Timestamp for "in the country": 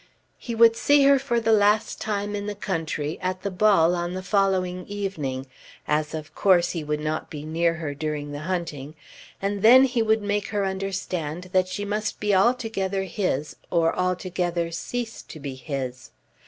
2.35-3.19